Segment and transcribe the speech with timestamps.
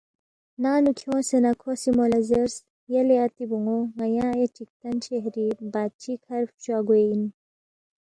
[0.61, 2.55] ننگ نُو کھیونگسے نہ کھو سی مو لہ زیرس،
[2.91, 7.23] یلے اتی بون٘و ن٘یا اے چِکتن شہری بادشی کَھر فچوا گوے اِن